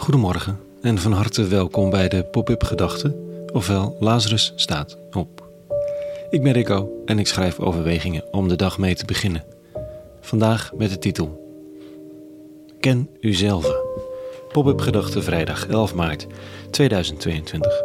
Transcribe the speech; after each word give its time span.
Goedemorgen 0.00 0.58
en 0.82 0.98
van 0.98 1.12
harte 1.12 1.46
welkom 1.46 1.90
bij 1.90 2.08
de 2.08 2.24
Pop-up 2.24 2.62
Gedachten, 2.62 3.14
ofwel 3.52 3.96
Lazarus 3.98 4.52
staat 4.56 4.98
op. 5.12 5.48
Ik 6.30 6.42
ben 6.42 6.52
Rico 6.52 7.02
en 7.04 7.18
ik 7.18 7.26
schrijf 7.26 7.58
overwegingen 7.58 8.32
om 8.32 8.48
de 8.48 8.56
dag 8.56 8.78
mee 8.78 8.94
te 8.94 9.04
beginnen. 9.04 9.44
Vandaag 10.20 10.72
met 10.76 10.90
de 10.90 10.98
titel 10.98 11.40
Ken 12.80 13.08
uzelf. 13.20 13.72
Pop-up 14.52 14.80
Gedachten 14.80 15.22
vrijdag 15.22 15.66
11 15.66 15.94
maart 15.94 16.26
2022. 16.70 17.82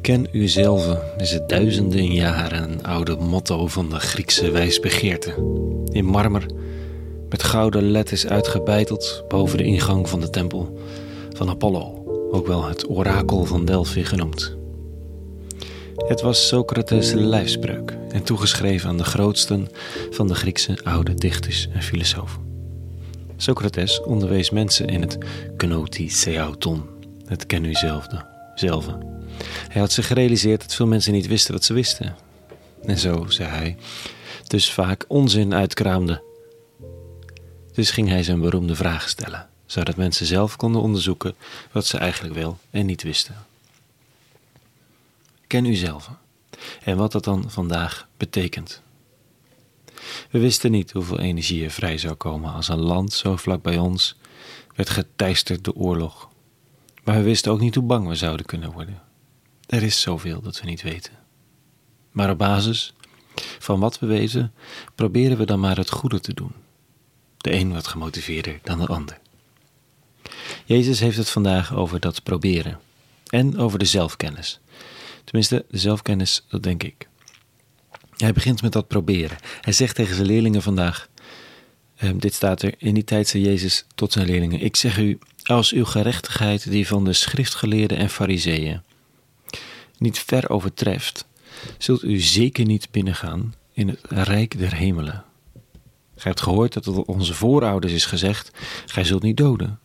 Ken 0.00 0.26
uzelf 0.32 0.98
is 1.16 1.30
het 1.30 1.48
duizenden 1.48 2.12
jaren 2.12 2.82
oude 2.82 3.16
motto 3.16 3.66
van 3.66 3.90
de 3.90 4.00
Griekse 4.00 4.50
wijsbegeerte. 4.50 5.34
In 5.92 6.04
marmer 6.04 6.46
met 7.34 7.42
gouden 7.42 7.90
letters 7.90 8.26
uitgebeiteld 8.26 9.24
boven 9.28 9.58
de 9.58 9.64
ingang 9.64 10.08
van 10.08 10.20
de 10.20 10.30
tempel 10.30 10.78
van 11.32 11.48
Apollo, 11.48 12.04
ook 12.30 12.46
wel 12.46 12.64
het 12.64 12.88
orakel 12.88 13.44
van 13.44 13.64
Delphi 13.64 14.04
genoemd. 14.04 14.56
Het 15.96 16.20
was 16.20 16.48
Socrates' 16.48 17.12
lijfspreuk 17.12 17.96
en 18.08 18.22
toegeschreven 18.22 18.88
aan 18.88 18.96
de 18.96 19.04
grootsten 19.04 19.68
van 20.10 20.26
de 20.26 20.34
Griekse 20.34 20.78
oude 20.84 21.14
dichters 21.14 21.68
en 21.72 21.82
filosofen. 21.82 22.40
Socrates 23.36 24.02
onderwees 24.02 24.50
mensen 24.50 24.86
in 24.86 25.00
het 25.00 25.18
gnotiseauton, 25.56 26.82
het 27.26 27.46
ken 27.46 27.64
u 27.64 27.74
zelfde. 27.74 28.24
Hij 29.68 29.80
had 29.80 29.92
zich 29.92 30.06
gerealiseerd 30.06 30.60
dat 30.60 30.74
veel 30.74 30.86
mensen 30.86 31.12
niet 31.12 31.26
wisten 31.26 31.54
wat 31.54 31.64
ze 31.64 31.72
wisten. 31.72 32.16
En 32.84 32.98
zo, 32.98 33.24
zei 33.28 33.48
hij, 33.48 33.76
dus 34.46 34.72
vaak 34.72 35.04
onzin 35.08 35.54
uitkraamde 35.54 36.32
dus 37.74 37.90
ging 37.90 38.08
hij 38.08 38.22
zijn 38.22 38.40
beroemde 38.40 38.74
vragen 38.74 39.08
stellen, 39.08 39.48
zodat 39.66 39.96
mensen 39.96 40.26
zelf 40.26 40.56
konden 40.56 40.80
onderzoeken 40.80 41.34
wat 41.72 41.86
ze 41.86 41.98
eigenlijk 41.98 42.34
wel 42.34 42.58
en 42.70 42.86
niet 42.86 43.02
wisten. 43.02 43.34
Ken 45.46 45.64
u 45.64 45.74
zelf 45.74 46.10
en 46.82 46.96
wat 46.96 47.12
dat 47.12 47.24
dan 47.24 47.50
vandaag 47.50 48.08
betekent. 48.16 48.82
We 50.30 50.38
wisten 50.38 50.70
niet 50.70 50.92
hoeveel 50.92 51.18
energie 51.18 51.64
er 51.64 51.70
vrij 51.70 51.98
zou 51.98 52.14
komen 52.14 52.52
als 52.52 52.68
een 52.68 52.80
land 52.80 53.12
zo 53.12 53.36
vlak 53.36 53.62
bij 53.62 53.78
ons 53.78 54.16
werd 54.74 54.90
geteisterd 54.90 55.64
door 55.64 55.74
oorlog. 55.74 56.28
Maar 57.04 57.16
we 57.16 57.22
wisten 57.22 57.52
ook 57.52 57.60
niet 57.60 57.74
hoe 57.74 57.84
bang 57.84 58.08
we 58.08 58.14
zouden 58.14 58.46
kunnen 58.46 58.72
worden. 58.72 59.02
Er 59.66 59.82
is 59.82 60.00
zoveel 60.00 60.40
dat 60.40 60.60
we 60.60 60.66
niet 60.66 60.82
weten. 60.82 61.12
Maar 62.10 62.30
op 62.30 62.38
basis 62.38 62.94
van 63.58 63.80
wat 63.80 63.98
we 63.98 64.06
weten, 64.06 64.52
proberen 64.94 65.36
we 65.36 65.46
dan 65.46 65.60
maar 65.60 65.76
het 65.76 65.90
goede 65.90 66.20
te 66.20 66.34
doen 66.34 66.52
de 67.44 67.52
een 67.52 67.72
wat 67.72 67.86
gemotiveerder 67.86 68.58
dan 68.62 68.78
de 68.78 68.86
ander. 68.86 69.18
Jezus 70.64 71.00
heeft 71.00 71.16
het 71.16 71.30
vandaag 71.30 71.74
over 71.74 72.00
dat 72.00 72.22
proberen 72.22 72.80
en 73.26 73.58
over 73.58 73.78
de 73.78 73.84
zelfkennis. 73.84 74.60
Tenminste, 75.24 75.64
de 75.68 75.78
zelfkennis, 75.78 76.44
dat 76.48 76.62
denk 76.62 76.82
ik. 76.82 77.08
Hij 78.16 78.32
begint 78.32 78.62
met 78.62 78.72
dat 78.72 78.88
proberen. 78.88 79.36
Hij 79.60 79.72
zegt 79.72 79.94
tegen 79.94 80.14
zijn 80.14 80.26
leerlingen 80.26 80.62
vandaag: 80.62 81.08
ehm, 81.96 82.18
Dit 82.18 82.34
staat 82.34 82.62
er. 82.62 82.74
In 82.78 82.94
die 82.94 83.04
tijd 83.04 83.28
zei 83.28 83.42
Jezus 83.42 83.84
tot 83.94 84.12
zijn 84.12 84.26
leerlingen: 84.26 84.60
Ik 84.60 84.76
zeg 84.76 84.98
u, 84.98 85.18
als 85.42 85.72
uw 85.72 85.84
gerechtigheid 85.84 86.70
die 86.70 86.86
van 86.86 87.04
de 87.04 87.12
schriftgeleerden 87.12 87.98
en 87.98 88.10
fariseeën 88.10 88.82
niet 89.98 90.18
ver 90.18 90.50
overtreft, 90.50 91.26
zult 91.78 92.02
u 92.02 92.18
zeker 92.18 92.64
niet 92.64 92.90
binnengaan 92.90 93.54
in 93.72 93.88
het 93.88 94.00
rijk 94.08 94.58
der 94.58 94.74
hemelen. 94.74 95.24
Gij 96.16 96.30
hebt 96.30 96.40
gehoord 96.40 96.72
dat 96.72 96.84
het 96.84 97.04
onze 97.04 97.34
voorouders 97.34 97.92
is 97.92 98.06
gezegd: 98.06 98.50
Gij 98.86 99.04
zult 99.04 99.22
niet 99.22 99.36
doden. 99.36 99.78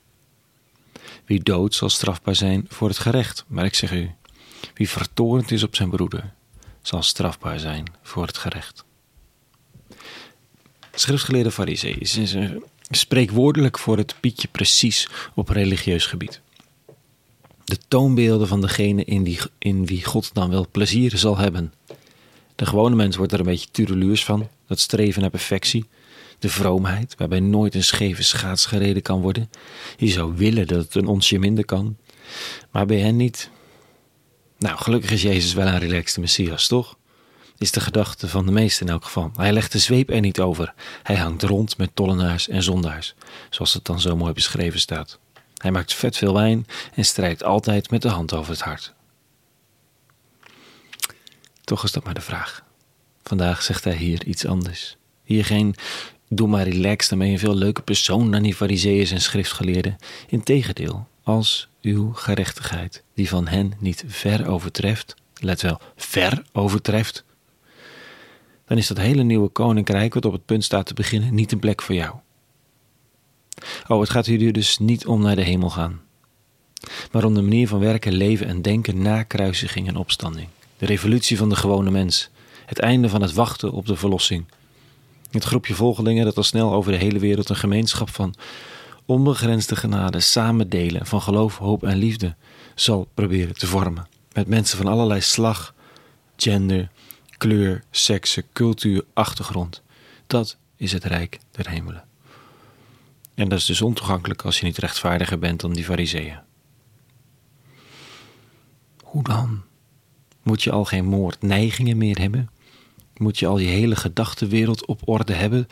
Wie 1.25 1.43
doodt 1.43 1.75
zal 1.75 1.89
strafbaar 1.89 2.35
zijn 2.35 2.65
voor 2.69 2.87
het 2.87 2.97
gerecht. 2.97 3.45
Maar 3.47 3.65
ik 3.65 3.75
zeg 3.75 3.91
u: 3.91 4.11
wie 4.73 4.89
vertorend 4.89 5.51
is 5.51 5.63
op 5.63 5.75
zijn 5.75 5.89
broeder, 5.89 6.33
zal 6.81 7.01
strafbaar 7.01 7.59
zijn 7.59 7.85
voor 8.01 8.25
het 8.25 8.37
gerecht. 8.37 8.85
Schriftgeleerde 10.93 11.51
Farisee 11.51 11.95
is 11.95 12.35
spreekwoordelijk 12.89 13.77
voor 13.79 13.97
het 13.97 14.15
pietje 14.19 14.47
precies 14.47 15.09
op 15.35 15.49
religieus 15.49 16.05
gebied. 16.05 16.41
De 17.63 17.77
toonbeelden 17.87 18.47
van 18.47 18.61
degene 18.61 19.03
in, 19.03 19.23
die, 19.23 19.39
in 19.57 19.85
wie 19.85 20.05
God 20.05 20.33
dan 20.33 20.49
wel 20.49 20.67
plezier 20.71 21.17
zal 21.17 21.37
hebben. 21.37 21.73
De 22.55 22.65
gewone 22.65 22.95
mens 22.95 23.15
wordt 23.15 23.31
er 23.31 23.39
een 23.39 23.45
beetje 23.45 23.71
tureluurs 23.71 24.25
van, 24.25 24.47
dat 24.67 24.79
streven 24.79 25.21
naar 25.21 25.29
perfectie 25.29 25.85
de 26.39 26.49
vroomheid, 26.49 27.15
waarbij 27.17 27.39
nooit 27.39 27.75
een 27.75 27.83
scheve 27.83 28.23
schaats 28.23 28.65
gereden 28.65 29.01
kan 29.01 29.21
worden. 29.21 29.49
Je 29.97 30.07
zou 30.07 30.35
willen 30.35 30.67
dat 30.67 30.83
het 30.83 30.95
een 30.95 31.07
onsje 31.07 31.39
minder 31.39 31.65
kan, 31.65 31.97
maar 32.71 32.85
bij 32.85 32.99
hen 32.99 33.15
niet. 33.15 33.49
Nou, 34.57 34.77
gelukkig 34.77 35.11
is 35.11 35.21
Jezus 35.21 35.53
wel 35.53 35.67
een 35.67 35.79
relaxte 35.79 36.19
Messias, 36.19 36.67
toch? 36.67 36.97
Is 37.57 37.71
de 37.71 37.79
gedachte 37.79 38.27
van 38.27 38.45
de 38.45 38.51
meesten 38.51 38.85
in 38.85 38.91
elk 38.91 39.03
geval. 39.03 39.31
Hij 39.35 39.53
legt 39.53 39.71
de 39.71 39.79
zweep 39.79 40.09
er 40.09 40.19
niet 40.19 40.39
over. 40.39 40.73
Hij 41.03 41.15
hangt 41.15 41.43
rond 41.43 41.77
met 41.77 41.89
tollenaars 41.93 42.47
en 42.47 42.63
zondaars, 42.63 43.15
zoals 43.49 43.73
het 43.73 43.85
dan 43.85 43.99
zo 43.99 44.15
mooi 44.15 44.33
beschreven 44.33 44.79
staat. 44.79 45.19
Hij 45.57 45.71
maakt 45.71 45.93
vet 45.93 46.17
veel 46.17 46.33
wijn 46.33 46.65
en 46.93 47.05
strijkt 47.05 47.43
altijd 47.43 47.89
met 47.89 48.01
de 48.01 48.09
hand 48.09 48.33
over 48.33 48.51
het 48.51 48.61
hart. 48.61 48.93
Toch 51.63 51.83
is 51.83 51.91
dat 51.91 52.03
maar 52.03 52.13
de 52.13 52.21
vraag. 52.21 52.63
Vandaag 53.23 53.63
zegt 53.63 53.83
hij 53.83 53.95
hier 53.95 54.25
iets 54.25 54.45
anders. 54.45 54.97
Hier 55.23 55.45
geen 55.45 55.75
Doe 56.31 56.47
maar 56.47 56.67
relaxed, 56.67 57.09
dan 57.09 57.19
ben 57.19 57.27
je 57.27 57.33
een 57.33 57.39
veel 57.39 57.55
leuke 57.55 57.81
persoon 57.81 58.31
dan 58.31 58.43
die 58.43 58.55
fariseeërs 58.55 59.11
en 59.11 59.21
schriftgeleerden. 59.21 59.97
Integendeel, 60.27 61.07
als 61.23 61.69
uw 61.81 62.13
gerechtigheid 62.13 63.03
die 63.13 63.29
van 63.29 63.47
hen 63.47 63.73
niet 63.79 64.03
ver 64.07 64.47
overtreft, 64.47 65.15
let 65.39 65.61
wel, 65.61 65.79
ver 65.95 66.41
overtreft, 66.51 67.23
dan 68.65 68.77
is 68.77 68.87
dat 68.87 68.97
hele 68.97 69.23
nieuwe 69.23 69.49
koninkrijk 69.49 70.13
wat 70.13 70.25
op 70.25 70.33
het 70.33 70.45
punt 70.45 70.63
staat 70.63 70.85
te 70.85 70.93
beginnen 70.93 71.33
niet 71.33 71.51
een 71.51 71.59
plek 71.59 71.81
voor 71.81 71.95
jou. 71.95 72.15
Oh, 73.87 73.99
het 73.99 74.09
gaat 74.09 74.25
hier 74.25 74.53
dus 74.53 74.77
niet 74.77 75.05
om 75.05 75.21
naar 75.21 75.35
de 75.35 75.41
hemel 75.41 75.69
gaan, 75.69 76.01
maar 77.11 77.23
om 77.23 77.33
de 77.33 77.41
manier 77.41 77.67
van 77.67 77.79
werken, 77.79 78.13
leven 78.13 78.47
en 78.47 78.61
denken 78.61 79.01
na 79.01 79.23
kruisiging 79.23 79.87
en 79.87 79.95
opstanding. 79.95 80.47
De 80.77 80.85
revolutie 80.85 81.37
van 81.37 81.49
de 81.49 81.55
gewone 81.55 81.91
mens, 81.91 82.29
het 82.65 82.79
einde 82.79 83.09
van 83.09 83.21
het 83.21 83.33
wachten 83.33 83.71
op 83.71 83.85
de 83.85 83.95
verlossing 83.95 84.45
het 85.31 85.43
groepje 85.43 85.73
volgelingen 85.73 86.25
dat 86.25 86.37
al 86.37 86.43
snel 86.43 86.73
over 86.73 86.91
de 86.91 86.97
hele 86.97 87.19
wereld 87.19 87.49
een 87.49 87.55
gemeenschap 87.55 88.09
van 88.09 88.35
onbegrensde 89.05 89.75
genade 89.75 90.19
samen 90.19 90.69
delen 90.69 91.05
van 91.05 91.21
geloof, 91.21 91.57
hoop 91.57 91.83
en 91.83 91.97
liefde 91.97 92.35
zal 92.75 93.07
proberen 93.13 93.57
te 93.57 93.67
vormen. 93.67 94.07
Met 94.33 94.47
mensen 94.47 94.77
van 94.77 94.87
allerlei 94.87 95.21
slag, 95.21 95.73
gender, 96.35 96.89
kleur, 97.37 97.83
sekse, 97.91 98.45
cultuur, 98.53 99.03
achtergrond. 99.13 99.81
Dat 100.27 100.57
is 100.75 100.91
het 100.91 101.03
rijk 101.03 101.39
der 101.51 101.69
hemelen. 101.69 102.03
En 103.33 103.49
dat 103.49 103.59
is 103.59 103.65
dus 103.65 103.81
ontoegankelijk 103.81 104.41
als 104.41 104.59
je 104.59 104.65
niet 104.65 104.77
rechtvaardiger 104.77 105.39
bent 105.39 105.59
dan 105.59 105.73
die 105.73 105.83
fariseeën. 105.83 106.39
Hoe 109.03 109.23
dan? 109.23 109.61
Moet 110.43 110.63
je 110.63 110.71
al 110.71 110.85
geen 110.85 111.05
moordneigingen 111.05 111.97
meer 111.97 112.19
hebben? 112.19 112.49
Moet 113.19 113.39
je 113.39 113.47
al 113.47 113.57
je 113.57 113.67
hele 113.67 113.95
gedachtenwereld 113.95 114.85
op 114.85 115.01
orde 115.05 115.33
hebben, 115.33 115.67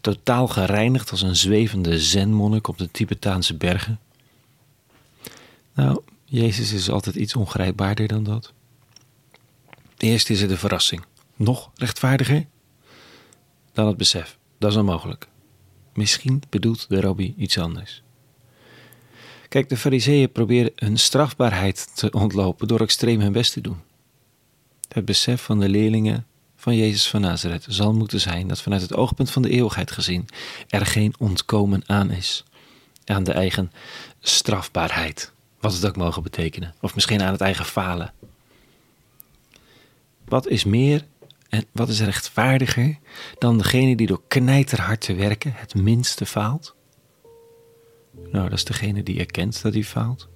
totaal 0.00 0.48
gereinigd 0.48 1.10
als 1.10 1.22
een 1.22 1.36
zwevende 1.36 2.00
zenmonnik 2.00 2.68
op 2.68 2.78
de 2.78 2.90
Tibetaanse 2.90 3.56
bergen? 3.56 4.00
Nou, 5.74 6.02
Jezus 6.24 6.72
is 6.72 6.90
altijd 6.90 7.16
iets 7.16 7.36
ongrijpbaarder 7.36 8.08
dan 8.08 8.24
dat. 8.24 8.52
Eerst 9.96 10.30
is 10.30 10.40
er 10.40 10.48
de 10.48 10.56
verrassing. 10.56 11.04
Nog 11.36 11.70
rechtvaardiger? 11.74 12.46
Dan 13.72 13.86
het 13.86 13.96
besef. 13.96 14.38
Dat 14.58 14.70
is 14.70 14.76
onmogelijk. 14.76 15.28
Misschien 15.94 16.42
bedoelt 16.48 16.88
de 16.88 17.00
rabbi 17.00 17.34
iets 17.36 17.58
anders. 17.58 18.02
Kijk, 19.48 19.68
de 19.68 19.76
fariseeën 19.76 20.32
proberen 20.32 20.72
hun 20.76 20.98
strafbaarheid 20.98 21.96
te 21.96 22.10
ontlopen 22.10 22.68
door 22.68 22.80
extreem 22.80 23.20
hun 23.20 23.32
best 23.32 23.52
te 23.52 23.60
doen. 23.60 23.80
Het 24.88 25.04
besef 25.04 25.42
van 25.42 25.60
de 25.60 25.68
leerlingen 25.68 26.26
van 26.62 26.76
Jezus 26.76 27.08
van 27.08 27.20
Nazareth 27.20 27.66
zal 27.68 27.92
moeten 27.92 28.20
zijn 28.20 28.48
dat 28.48 28.60
vanuit 28.60 28.82
het 28.82 28.94
oogpunt 28.94 29.30
van 29.30 29.42
de 29.42 29.50
eeuwigheid 29.50 29.90
gezien 29.90 30.28
er 30.68 30.86
geen 30.86 31.14
ontkomen 31.18 31.82
aan 31.86 32.10
is. 32.10 32.44
Aan 33.04 33.24
de 33.24 33.32
eigen 33.32 33.72
strafbaarheid, 34.20 35.32
wat 35.60 35.72
het 35.72 35.86
ook 35.86 35.96
mogen 35.96 36.22
betekenen, 36.22 36.74
of 36.80 36.94
misschien 36.94 37.22
aan 37.22 37.32
het 37.32 37.40
eigen 37.40 37.64
falen. 37.64 38.12
Wat 40.24 40.46
is 40.48 40.64
meer 40.64 41.04
en 41.48 41.64
wat 41.72 41.88
is 41.88 42.00
rechtvaardiger 42.00 42.98
dan 43.38 43.58
degene 43.58 43.96
die 43.96 44.06
door 44.06 44.22
knijterhard 44.28 45.00
te 45.00 45.14
werken 45.14 45.52
het 45.54 45.74
minste 45.74 46.26
faalt? 46.26 46.74
Nou, 48.30 48.48
dat 48.48 48.58
is 48.58 48.64
degene 48.64 49.02
die 49.02 49.18
erkent 49.18 49.62
dat 49.62 49.72
hij 49.72 49.84
faalt. 49.84 50.28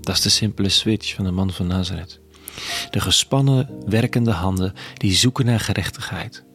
Dat 0.00 0.16
is 0.16 0.22
de 0.22 0.28
simpele 0.28 0.68
switch 0.68 1.14
van 1.14 1.24
de 1.24 1.30
man 1.30 1.50
van 1.52 1.66
Nazareth. 1.66 2.20
De 2.90 3.00
gespannen, 3.00 3.68
werkende 3.86 4.30
handen 4.30 4.72
die 4.94 5.14
zoeken 5.14 5.44
naar 5.44 5.60
gerechtigheid. 5.60 6.46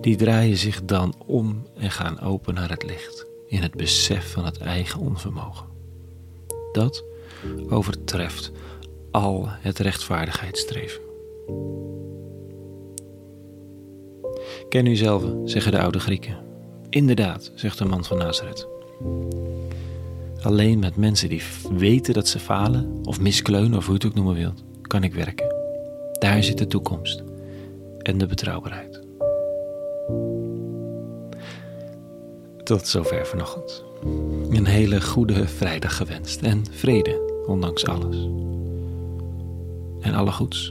die 0.00 0.16
draaien 0.16 0.56
zich 0.56 0.84
dan 0.84 1.14
om 1.26 1.66
en 1.78 1.90
gaan 1.90 2.20
open 2.20 2.54
naar 2.54 2.70
het 2.70 2.82
licht, 2.82 3.26
in 3.46 3.62
het 3.62 3.74
besef 3.74 4.32
van 4.32 4.44
het 4.44 4.58
eigen 4.58 5.00
onvermogen. 5.00 5.66
Dat 6.72 7.04
overtreft 7.68 8.52
al 9.10 9.48
het 9.48 9.78
rechtvaardigheidsstreven. 9.78 11.00
Ken 14.68 14.86
u 14.86 14.96
zelf, 14.96 15.22
zeggen 15.44 15.72
de 15.72 15.80
oude 15.80 16.00
Grieken. 16.00 16.36
Inderdaad, 16.90 17.52
zegt 17.54 17.78
de 17.78 17.84
man 17.84 18.04
van 18.04 18.18
Nazareth. 18.18 18.66
Alleen 20.42 20.78
met 20.78 20.96
mensen 20.96 21.28
die 21.28 21.42
weten 21.76 22.14
dat 22.14 22.28
ze 22.28 22.38
falen, 22.38 23.00
of 23.04 23.20
miskleunen, 23.20 23.78
of 23.78 23.86
hoe 23.86 23.94
je 23.94 24.00
het 24.00 24.08
ook 24.08 24.14
noemen 24.14 24.34
wilt, 24.34 24.64
kan 24.82 25.04
ik 25.04 25.14
werken. 25.14 25.54
Daar 26.18 26.42
zit 26.42 26.58
de 26.58 26.66
toekomst 26.66 27.22
en 27.98 28.18
de 28.18 28.26
betrouwbaarheid. 28.26 29.00
Tot 32.64 32.86
zover 32.86 33.26
vanochtend. 33.26 33.84
Een 34.50 34.66
hele 34.66 35.00
goede 35.00 35.48
vrijdag 35.48 35.96
gewenst 35.96 36.42
en 36.42 36.64
vrede, 36.70 37.42
ondanks 37.46 37.86
alles. 37.86 38.16
En 40.00 40.14
alle 40.14 40.32
goeds. 40.32 40.70